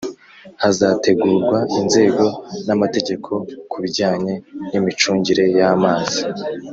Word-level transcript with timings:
hazategurwa 0.61 1.57
inzego 1.79 2.25
n'amategeko 2.67 3.31
ku 3.69 3.77
bijyanye 3.83 4.33
n'imicungire 4.71 5.45
y'amazi. 5.57 6.21